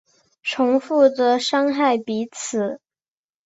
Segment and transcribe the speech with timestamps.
[0.41, 2.81] 重复的伤害彼此